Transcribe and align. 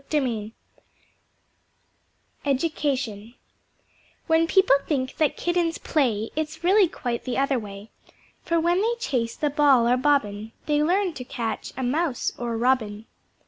Education 2.43 3.35
When 4.25 4.47
People 4.47 4.77
think 4.87 5.17
that 5.17 5.37
Kittens 5.37 5.77
play, 5.77 6.31
It's 6.35 6.63
really 6.63 6.87
quite 6.87 7.23
the 7.23 7.37
other 7.37 7.59
way. 7.59 7.91
For 8.41 8.59
when 8.59 8.81
they 8.81 8.95
chase 8.99 9.35
the 9.35 9.51
Ball 9.51 9.87
or 9.87 9.97
Bobbin 9.97 10.53
They 10.65 10.81
learn 10.81 11.13
to 11.13 11.23
catch 11.23 11.71
a 11.77 11.83
Mouse 11.83 12.33
or 12.39 12.57
Robin. 12.57 13.05